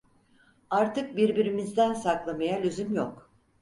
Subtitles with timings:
[0.69, 3.29] Artık birbirimizden saklamaya lüzum yok...